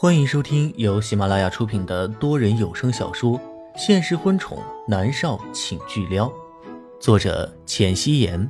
[0.00, 3.36] 欢迎收听由喜马拉雅出品的多人有声小说
[3.76, 6.28] 《现实婚宠男少请巨撩》，
[7.00, 8.48] 作者：浅汐颜，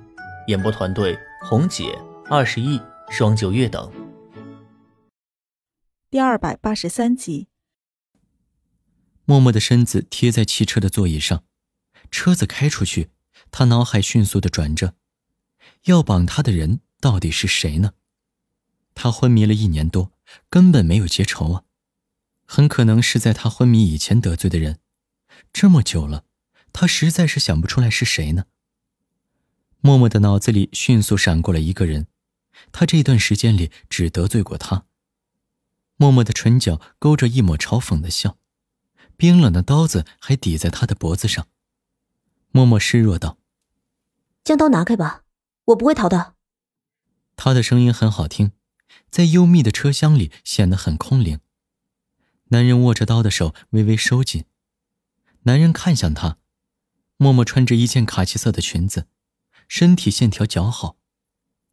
[0.49, 1.99] 演播团队：红姐、
[2.29, 3.91] 二十亿、双九月等。
[6.11, 7.49] 第二百八十三集，
[9.25, 11.45] 默默的身子贴在汽车的座椅上，
[12.11, 13.09] 车子开出去，
[13.51, 14.93] 他脑海迅速的转着，
[15.85, 17.93] 要绑他的人到底是谁呢？
[18.95, 20.13] 他昏迷了一年多，
[20.49, 21.65] 根本没有结仇啊，
[22.45, 24.81] 很可能是在他昏迷以前得罪的人。
[25.53, 26.25] 这么久了，
[26.73, 28.45] 他实在是想不出来是谁呢。
[29.81, 32.09] 默默的脑子里迅速闪过了一个人，
[32.73, 34.87] 他这段时间里只得罪过他。
[35.97, 38.39] 默默的唇角勾着一抹嘲讽的笑，
[39.17, 41.49] 冰冷的刀子还抵在他的脖子上。
[42.51, 43.39] 默默示弱道
[44.43, 45.25] ：“将刀拿开吧，
[45.67, 46.35] 我不会逃的。”
[47.37, 48.53] 他的声音很好听。
[49.11, 51.41] 在幽密的车厢里显得很空灵。
[52.51, 54.45] 男人握着刀的手微微收紧。
[55.43, 56.39] 男人看向他，
[57.17, 59.07] 默默穿着一件卡其色的裙子，
[59.69, 60.97] 身体线条姣好。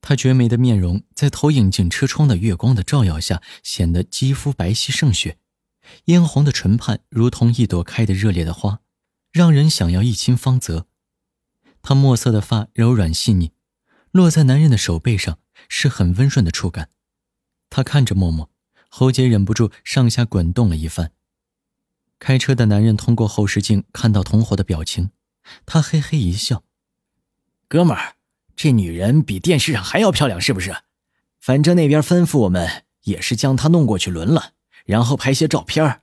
[0.02, 5.40] 她绝美的面容在投影进车窗的月光的照耀下，显得肌肤白皙胜雪。
[6.06, 8.82] 嫣红的唇畔如同一朵开得热烈的花，
[9.32, 10.88] 让人想要一亲芳泽。
[11.82, 13.52] 她墨色的发柔软细腻，
[14.12, 16.90] 落在男人的手背上是很温润的触感。
[17.76, 18.50] 他看着默默，
[18.88, 21.12] 喉结忍不住上下滚动了一番。
[22.20, 25.12] 开车的男人通过后视镜看到同伙的表情，
[25.66, 26.64] 他嘿嘿一笑
[27.68, 28.14] ：“哥们儿，
[28.56, 30.74] 这女人比电视上还要漂亮，是不是？
[31.42, 34.54] 反正那边吩咐我们也是将她弄过去轮了，
[34.86, 36.00] 然后拍些照片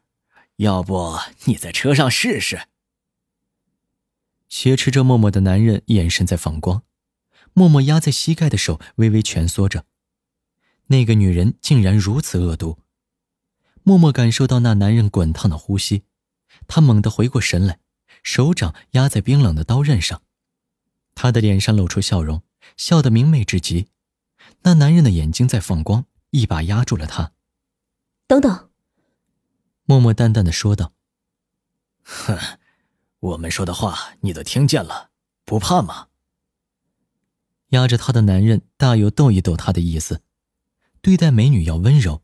[0.57, 2.69] 要不你在车上试试？”
[4.51, 6.83] 挟持着默默的男人眼神在放光，
[7.55, 9.87] 默默压在膝盖的手微微蜷缩着。
[10.87, 12.79] 那个女人竟然如此恶毒。
[13.83, 16.05] 默默感受到那男人滚烫的呼吸，
[16.69, 17.81] 他猛地回过神来，
[18.23, 20.23] 手掌压在冰冷的刀刃上。
[21.15, 22.43] 他的脸上露出笑容，
[22.77, 23.89] 笑得明媚至极。
[24.63, 27.33] 那男人的眼睛在放光，一把压住了他。
[28.27, 28.71] 等等，
[29.85, 30.93] 默默淡淡的说道
[32.03, 32.39] ：“哼，
[33.19, 35.11] 我们说的话你都听见了，
[35.45, 36.09] 不怕吗？”
[37.71, 40.23] 压着他的男人大有逗一逗他的意思。
[41.03, 42.23] 对待美女要温柔，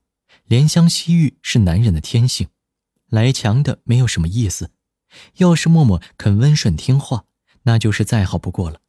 [0.49, 2.49] 怜香惜玉是男人的天性，
[3.09, 4.71] 来强的没有什么意思。
[5.39, 7.25] 要是默默肯温顺听话，
[7.65, 8.81] 那就是再好不过了。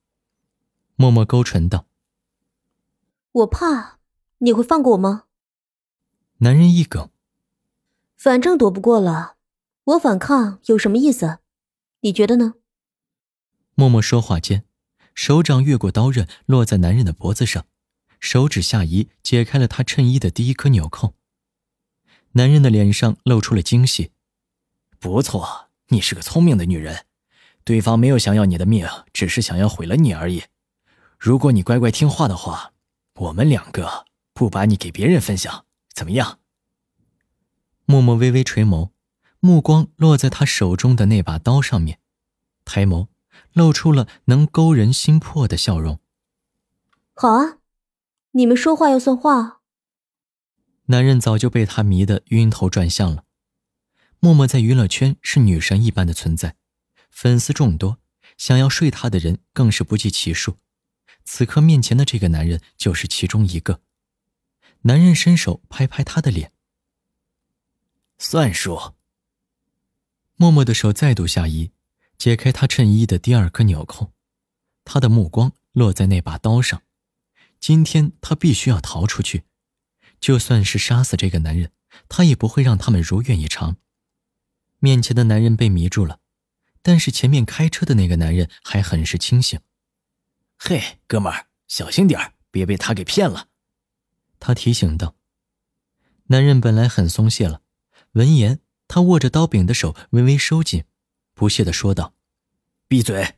[0.96, 1.88] 默默勾唇道
[3.32, 3.98] ：“我怕
[4.38, 5.24] 你会放过我吗？”
[6.40, 7.10] 男人一梗
[8.16, 9.38] ：“反正躲不过了，
[9.86, 11.40] 我反抗有什么意思？
[12.02, 12.54] 你觉得呢？”
[13.74, 14.66] 默默说话间，
[15.16, 17.66] 手掌越过刀刃，落在男人的脖子上。
[18.20, 21.16] 手指下移，解开了他衬衣的第一颗纽扣。
[22.34, 24.12] 男人的脸上露出了惊喜。
[25.00, 27.06] 不错，你是个聪明的女人。
[27.64, 30.44] 对方没有想要你的命，只是想要毁了你而已。
[31.18, 32.74] 如果你乖乖听话的话，
[33.16, 36.40] 我们两个不把你给别人分享，怎么样？
[37.86, 38.92] 默默微微垂眸，
[39.40, 42.00] 目光落在他手中的那把刀上面，
[42.66, 43.08] 抬眸，
[43.54, 46.00] 露出了能勾人心魄的笑容。
[47.14, 47.59] 好啊。
[48.32, 49.62] 你们说话要算话。
[50.86, 53.26] 男人早就被他迷得晕头转向了。
[54.20, 56.56] 默默在娱乐圈是女神一般的存在，
[57.10, 58.00] 粉丝众多，
[58.38, 60.58] 想要睡她的人更是不计其数。
[61.24, 63.82] 此刻面前的这个男人就是其中一个。
[64.82, 66.52] 男人伸手拍拍她的脸，
[68.18, 68.94] 算数。
[70.36, 71.72] 默默的手再度下移，
[72.18, 74.14] 解开他衬衣的第二颗纽扣，
[74.86, 76.82] 他的目光落在那把刀上。
[77.60, 79.44] 今天他必须要逃出去，
[80.20, 81.72] 就算是杀死这个男人，
[82.08, 83.78] 他也不会让他们如愿以偿。
[84.80, 86.20] 面前的男人被迷住了，
[86.82, 89.60] 但是前面开车的那个男人还很是清醒。
[90.58, 93.48] 嘿，哥们儿，小心点别被他给骗了。
[94.40, 95.16] 他提醒道。
[96.28, 97.62] 男人本来很松懈了，
[98.12, 100.86] 闻言，他握着刀柄的手微微收紧，
[101.34, 102.14] 不屑的说道
[102.88, 103.36] ：“闭嘴，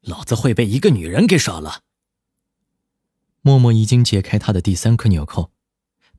[0.00, 1.82] 老子会被一个女人给耍了。”
[3.46, 5.52] 默默已经解开他的第三颗纽扣，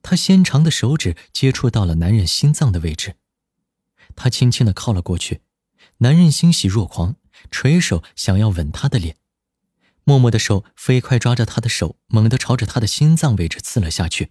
[0.00, 3.16] 他纤长的手指接触到了男人心脏的位置，
[4.14, 5.40] 他轻轻的靠了过去，
[5.98, 7.16] 男人欣喜若狂，
[7.50, 9.16] 垂手想要吻她的脸，
[10.04, 14.30] 默默的手飞快抓着他的手，猛地朝着他的心脏位置刺了下去。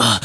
[0.00, 0.20] 啊！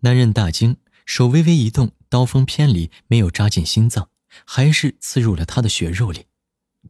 [0.00, 4.08] 男人大惊，手微微一动，刀锋偏离，没有扎进心脏，
[4.46, 6.24] 还是刺入了他的血肉里。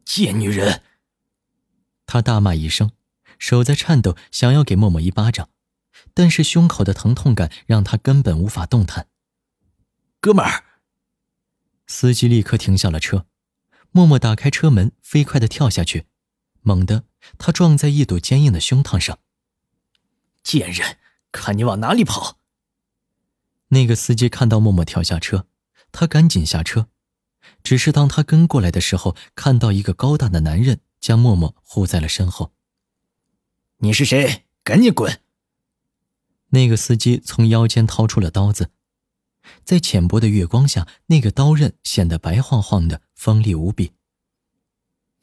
[0.05, 0.81] 贱女人！
[2.05, 2.91] 他大骂一声。
[3.37, 5.49] 手在颤抖，想要给默默一巴掌，
[6.13, 9.07] 但是胸口的疼痛感让他根本无法动弹。
[10.19, 10.63] 哥们儿，
[11.85, 13.25] 司机立刻停下了车，
[13.91, 16.05] 默默打开车门，飞快的跳下去，
[16.61, 17.03] 猛地，
[17.37, 19.19] 他撞在一堵坚硬的胸膛上。
[20.43, 20.97] 贱人，
[21.31, 22.39] 看你往哪里跑！
[23.69, 25.45] 那个司机看到默默跳下车，
[25.91, 26.87] 他赶紧下车，
[27.61, 32.53] 只是当他跟过来的时候，看到一个高大的男人将默默护在了身后。
[33.79, 34.45] 你是谁？
[34.63, 35.21] 赶紧滚！
[36.49, 38.71] 那个司机从腰间掏出了刀子，
[39.63, 43.93] 在浅薄的月光下，那个刀刃显得白晃晃的，锋利无比。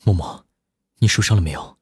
[0.05, 0.47] 默默，
[0.99, 1.79] 你受伤了没有？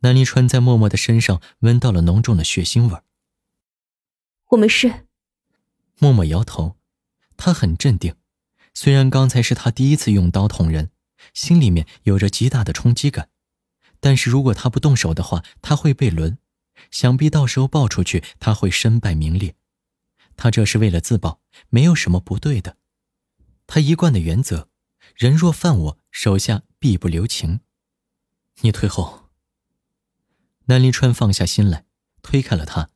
[0.00, 3.02] 南离川在默默的身上闻到了浓重的血腥味儿。
[4.48, 5.06] 我没事。
[5.98, 6.76] 默默摇头，
[7.38, 8.14] 他很镇定。
[8.74, 10.90] 虽然刚才是他第一次用刀捅人，
[11.32, 13.30] 心里面有着极大的冲击感，
[14.00, 16.38] 但是如果他不动手的话，他会被轮，
[16.90, 19.54] 想必到时候爆出去，他会身败名裂。
[20.36, 22.76] 他这是为了自保，没有什么不对的。
[23.66, 24.68] 他一贯的原则：
[25.16, 27.60] 人若犯我，手下必不留情。
[28.60, 29.28] 你退后。
[30.66, 31.84] 南离川放下心来，
[32.22, 32.90] 推开了他。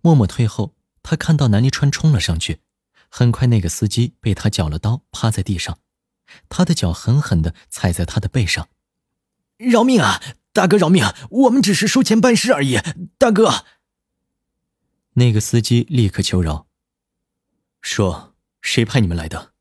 [0.00, 2.60] 默默退后，他看到南离川冲了上去，
[3.08, 5.78] 很快那个司机被他绞了刀，趴在地上，
[6.48, 8.68] 他的脚狠狠地踩在他的背上。
[9.70, 10.22] 饶命啊，
[10.52, 11.04] 大哥饶命！
[11.30, 12.78] 我们只是收钱办事而已，
[13.18, 13.64] 大哥。
[15.14, 16.66] 那个司机立刻求饶，
[17.80, 19.52] 说：“谁派你们来的？”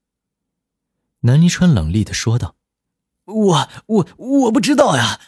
[1.22, 2.56] 南离川冷厉的说道
[3.26, 5.20] ：“我我我不知道呀。”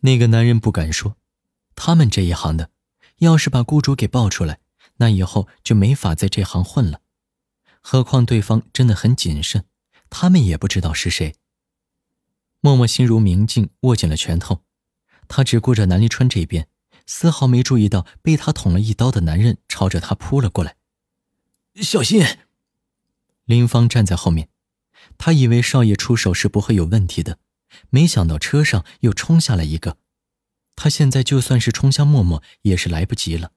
[0.00, 1.16] 那个男人不敢说，
[1.74, 2.70] 他们这一行的，
[3.18, 4.60] 要是把雇主给爆出来，
[4.96, 7.00] 那以后就没法在这行混了。
[7.80, 9.64] 何况对方真的很谨慎，
[10.10, 11.36] 他们也不知道是谁。
[12.64, 14.62] 默默心如明镜，握紧了拳头，
[15.28, 16.66] 他只顾着南离川这边，
[17.06, 20.76] 丝毫没注意到被他捅了一刀的男人朝着他扑了过来。
[21.74, 22.24] 小心！
[23.44, 24.48] 林芳站在后面，
[25.18, 27.38] 他以为少爷出手是不会有问题的。
[27.90, 29.98] 没想到车上又冲下来一个，
[30.74, 33.52] 他现在就算是冲向默默也是来不及了。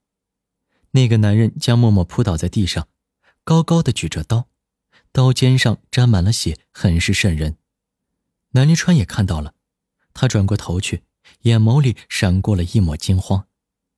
[0.92, 2.89] 那个男人将默默扑倒在地上，
[3.45, 4.50] 高高的举着刀，
[5.13, 7.56] 刀尖上沾满了血，很是瘆人。
[8.57, 9.54] 南离川也看到了，
[10.15, 11.04] 他转过头去，
[11.42, 13.45] 眼眸里闪过了一抹惊慌，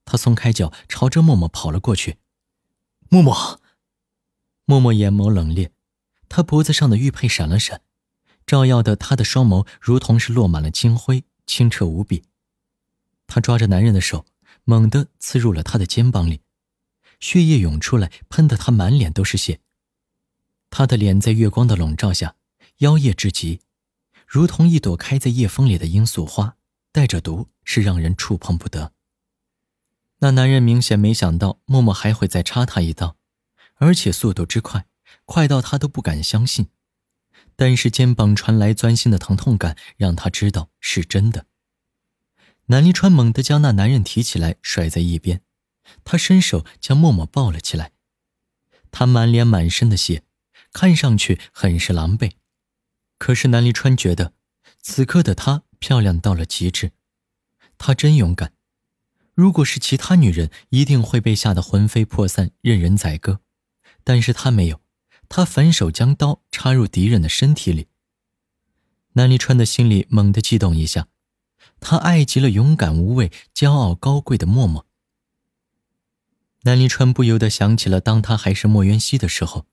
[0.04, 2.18] 他松开脚，朝着默默跑了过去。
[3.08, 3.58] 默默，
[4.66, 5.70] 默默眼眸冷冽，
[6.28, 7.80] 他脖子上的玉佩闪了闪。
[8.44, 12.24] 照耀的他的双眸如同是落满了金辉，清澈无比。
[13.26, 14.26] 他抓着男人的手，
[14.64, 16.42] 猛地刺入了他的肩膀里，
[17.18, 19.60] 血液涌出来，喷得他满脸都是血。
[20.68, 22.36] 他的脸在月光的笼罩下，
[22.78, 23.60] 妖艳至极，
[24.30, 26.56] 如同一朵开在夜风里的罂粟花，
[26.92, 28.92] 带着毒，是让人触碰不得。
[30.20, 33.16] 那男人明显没想到默默还会再插他一刀，
[33.78, 34.86] 而且速度之快，
[35.24, 36.68] 快到他都不敢相信。
[37.56, 41.46] 但是肩膀传来钻心的疼痛感，让他知道是真的。
[42.66, 45.42] 南离川猛地将那男人提起来，甩在一边，
[46.04, 47.90] 他伸手将默默抱了起来。
[48.92, 50.22] 他满脸满身的血，
[50.70, 52.30] 看上去很是狼狈。
[53.20, 54.32] 可是南离川觉得，
[54.80, 56.92] 此刻的她漂亮到了极致。
[57.76, 58.54] 她真勇敢。
[59.34, 63.40] 如果是其他女人，一定会被吓得魂飞魄散，任人宰割。
[64.02, 64.80] 但是她没有。
[65.28, 67.88] 他反手将刀插入敌人的身体里。
[69.12, 71.06] 南离川的心里猛地悸动一下，
[71.78, 74.86] 他爱极了勇敢无畏、骄傲高贵的默默。
[76.62, 79.66] 南离川不由得想起了当他还是莫渊熙的时候，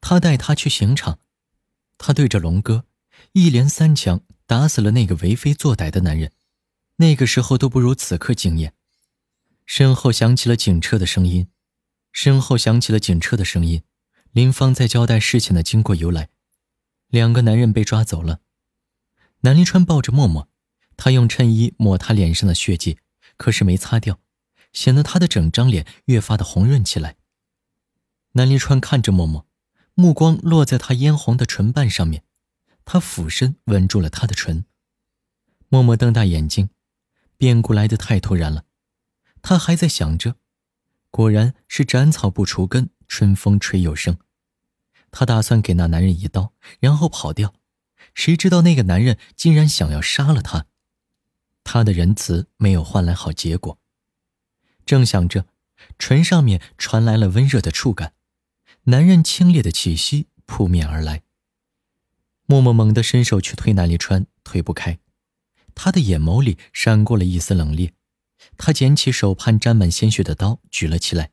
[0.00, 1.18] 他带他去刑场，
[1.98, 2.84] 他对着龙哥
[3.32, 6.32] 一连三枪打死了那个为非作歹的男人，
[6.96, 8.74] 那个时候都不如此刻惊艳。
[9.66, 11.48] 身后响起了警车的声音，
[12.12, 13.82] 身后响起了警车的声音。
[14.32, 16.28] 林芳在交代事情的经过由来，
[17.08, 18.40] 两个男人被抓走了。
[19.40, 20.48] 南临川抱着默默，
[20.96, 22.98] 他用衬衣抹他脸上的血迹，
[23.36, 24.18] 可是没擦掉，
[24.72, 27.16] 显得他的整张脸越发的红润起来。
[28.32, 29.46] 南临川看着默默，
[29.94, 32.24] 目光落在他嫣红的唇瓣上面，
[32.84, 34.64] 他俯身吻住了她的唇。
[35.68, 36.70] 默默瞪大眼睛，
[37.36, 38.64] 变故来得太突然了，
[39.42, 40.36] 他还在想着，
[41.10, 42.90] 果然是斩草不除根。
[43.06, 44.16] 春风吹又生，
[45.12, 47.54] 他打算给那男人一刀，然后跑掉。
[48.14, 50.66] 谁知道那个男人竟然想要杀了他。
[51.62, 53.78] 他的仁慈没有换来好结果。
[54.86, 55.46] 正想着，
[55.98, 58.14] 唇上面传来了温热的触感，
[58.86, 61.22] 男人清冽的气息扑面而来。
[62.44, 64.98] 默默猛地伸手去推南离川，推不开。
[65.74, 67.92] 他的眼眸里闪过了一丝冷冽，
[68.58, 71.30] 他捡起手畔沾满鲜血的刀，举了起来，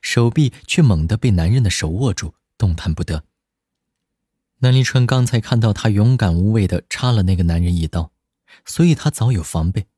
[0.00, 3.24] 手臂却猛地被男人的手握住，动弹不得。
[4.60, 8.12] 南离川刚才看到他勇敢无畏地插了那个男人一刀，
[8.64, 9.88] 所以他早有防备。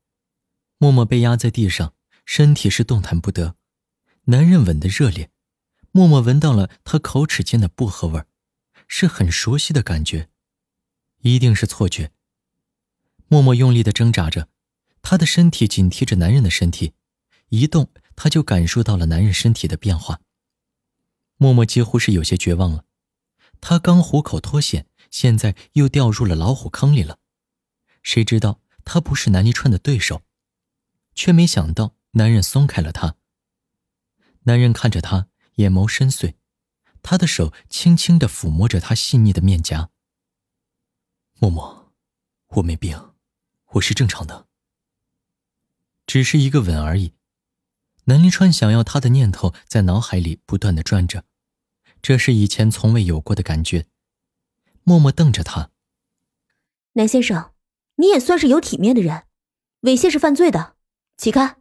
[0.79, 1.93] 默默被压在地上，
[2.25, 3.55] 身体是动弹不得。
[4.25, 5.29] 男人吻得热烈，
[5.97, 8.27] 默默闻到了他口齿间的薄荷味儿，
[8.87, 10.29] 是很熟悉的感觉，
[11.21, 12.11] 一定是错觉。
[13.27, 14.47] 默默用力的挣扎着。
[15.01, 16.93] 他的身体紧贴着男人的身体，
[17.49, 20.21] 一动他就感受到了男人身体的变化。
[21.37, 22.85] 默默几乎是有些绝望了，
[23.59, 27.17] 他刚虎口脱险，现在又掉入了老虎坑里了。
[28.03, 30.21] 谁知道他不是南离川的对手，
[31.15, 33.15] 却没想到男人松开了他。
[34.43, 36.33] 男人看着他，眼眸深邃，
[37.03, 39.91] 他的手轻轻地抚摸着她细腻的面颊。
[41.39, 41.93] 默默，
[42.47, 43.13] 我没病，
[43.73, 44.47] 我是正常的。
[46.05, 47.13] 只是一个吻而已，
[48.05, 51.25] 南临川想要他的念头在脑海里不断的转着，
[52.01, 53.87] 这是以前从未有过的感觉。
[54.83, 55.71] 默默瞪着他，
[56.93, 57.53] 南先生，
[57.95, 59.25] 你也算是有体面的人，
[59.81, 60.77] 猥亵是犯罪的，
[61.17, 61.57] 起开。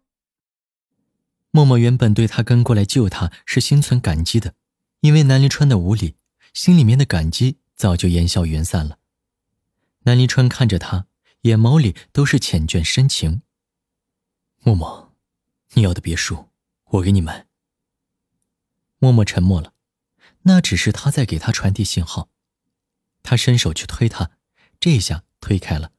[1.57, 4.53] 默默原本对他跟过来救他是心存感激的，
[5.01, 6.15] 因为南临川的无礼，
[6.53, 8.99] 心里面的感激早就烟消云散了。
[10.01, 11.07] 南临川看着他，
[11.45, 13.41] 眼眸里都是缱绻深情。
[14.65, 15.15] 默默，
[15.73, 16.51] 你要的别墅，
[16.91, 17.47] 我给你买。
[18.99, 19.73] 默默沉默了，
[20.43, 22.29] 那只是他在给他传递信号。
[23.23, 24.33] 他伸手去推他，
[24.79, 25.93] 这下推开了。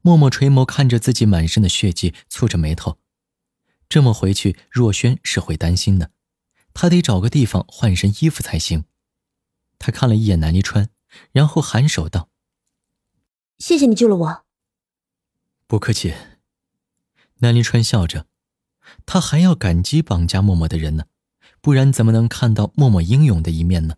[0.00, 2.98] 默默垂眸看着自己满身的血迹，蹙着眉头。
[3.92, 6.12] 这么回去，若轩是会担心的，
[6.72, 8.86] 他得找个地方换身衣服才行。
[9.78, 10.88] 他看了一眼南离川，
[11.32, 12.30] 然后颔首道
[13.60, 14.44] ：“谢谢你救了我。”
[15.68, 16.14] 不客气。
[17.40, 18.24] 南离川笑着，
[19.04, 21.04] 他还要感激绑架默默的人呢，
[21.60, 23.96] 不然怎么能看到默默英勇的一面呢？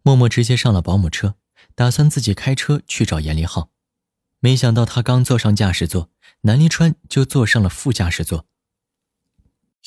[0.00, 1.34] 默默直接上了保姆车，
[1.74, 3.68] 打算自己开车去找严立浩，
[4.40, 8.46] 没想到他刚坐上驾驶座，南离川就坐上了副驾驶座。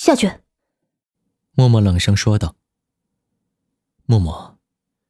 [0.02, 0.40] 下去。
[1.52, 2.56] 默默冷声说道
[4.08, 4.58] ：“默默，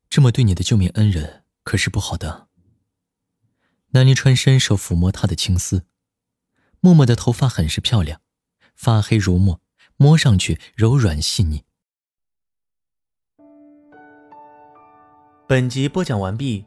[0.09, 2.49] 这么对你的救命恩人可是不好的。”
[3.91, 5.85] 南临川伸手抚摸他的青丝。
[6.81, 8.19] 默默的头发很是漂亮，
[8.75, 9.61] 发黑如墨，
[9.95, 11.63] 摸上去柔软细腻。
[15.47, 16.65] 本集播讲完毕，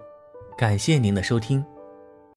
[0.56, 1.62] 感谢您的收听。